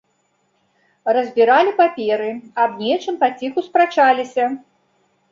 [1.17, 2.29] Разбіралі паперы,
[2.63, 4.47] аб нечым паціху спрачаліся.